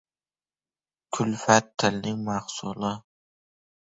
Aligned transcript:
•Kulfat— 1.13 1.65
tilning 1.77 2.19
mahsuli. 2.25 2.91